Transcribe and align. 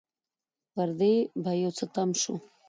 پر 0.73 0.89
دې 0.99 1.13
به 1.43 1.51
يو 1.61 1.71
څه 1.77 1.85
تم 1.93 2.09
شو. 2.21 2.35